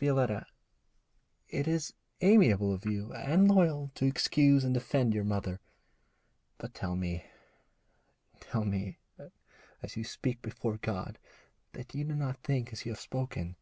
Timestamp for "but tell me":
6.56-7.26